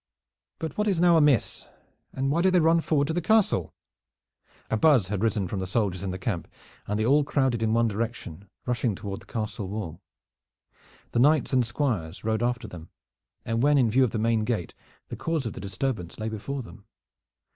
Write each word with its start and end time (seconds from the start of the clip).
But 0.57 0.79
what 0.79 0.87
is 0.87 0.99
now 0.99 1.15
amiss, 1.15 1.67
and 2.11 2.31
why 2.31 2.41
do 2.41 2.49
they 2.49 2.59
run 2.59 2.81
forward 2.81 3.05
to 3.09 3.13
the 3.13 3.21
castle?" 3.21 3.71
A 4.71 4.75
buzz 4.75 5.09
had 5.09 5.21
risen 5.21 5.47
from 5.47 5.59
the 5.59 5.67
soldiers 5.67 6.01
in 6.01 6.09
the 6.09 6.17
camp, 6.17 6.47
and 6.87 6.97
they 6.97 7.05
all 7.05 7.23
crowded 7.23 7.61
in 7.61 7.71
one 7.75 7.87
direction, 7.87 8.49
rushing 8.65 8.95
toward 8.95 9.19
the 9.19 9.27
castle 9.27 9.67
wall. 9.67 10.01
The 11.11 11.19
knights 11.19 11.53
and 11.53 11.63
squires 11.63 12.23
rode 12.23 12.41
after 12.41 12.67
them, 12.67 12.89
and 13.45 13.61
when 13.61 13.77
in 13.77 13.91
view 13.91 14.03
of 14.03 14.09
the 14.09 14.17
main 14.17 14.43
gate, 14.43 14.73
the 15.09 15.15
cause 15.15 15.45
of 15.45 15.53
the 15.53 15.61
disturbance 15.61 16.17
lay 16.17 16.29
before 16.29 16.63
them. 16.63 16.85